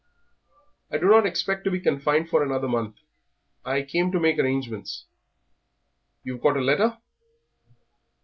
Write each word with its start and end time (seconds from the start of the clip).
"I 0.89 0.97
do 0.97 1.05
not 1.07 1.27
expect 1.27 1.63
to 1.65 1.69
be 1.69 1.79
confined 1.79 2.27
for 2.27 2.41
another 2.41 2.67
month. 2.67 2.95
I 3.63 3.83
came 3.83 4.11
to 4.13 4.19
make 4.19 4.39
arrangements." 4.39 5.05
"You've 6.23 6.41
got 6.41 6.57
a 6.57 6.61
letter?" 6.61 6.97